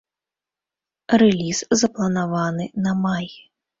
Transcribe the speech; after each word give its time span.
Рэліз 1.23 1.59
запланаваны 1.81 2.65
на 2.87 2.99
май. 3.07 3.27